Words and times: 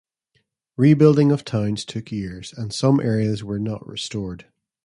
Rebuilding 0.77 1.31
of 1.31 1.45
towns 1.45 1.85
took 1.85 2.11
years, 2.11 2.53
and 2.53 2.73
some 2.73 2.99
areas 2.99 3.43
were 3.43 3.59
not 3.59 3.85
restored. 3.87 4.47